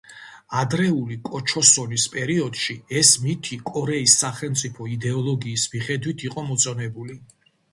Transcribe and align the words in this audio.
ადრეული 0.59 1.17
კოჩოსონის 1.27 2.05
პერიოდში 2.13 2.77
ეს 3.01 3.11
მითი 3.25 3.59
კორეის 3.69 4.17
სახელმწიფო 4.25 4.89
იდეოლოგიის 4.97 5.67
მიხედვით 5.75 6.25
იყო 6.31 6.49
მოწონებული. 6.49 7.21